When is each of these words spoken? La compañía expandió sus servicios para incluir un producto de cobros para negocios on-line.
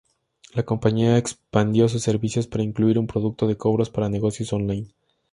La 0.55 0.63
compañía 0.63 1.19
expandió 1.19 1.87
sus 1.87 2.01
servicios 2.01 2.47
para 2.47 2.63
incluir 2.63 2.97
un 2.97 3.05
producto 3.05 3.45
de 3.45 3.55
cobros 3.55 3.91
para 3.91 4.09
negocios 4.09 4.51
on-line. 4.51 4.87